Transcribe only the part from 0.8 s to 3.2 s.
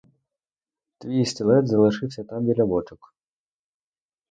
Твій стилет залишився там біля бочок.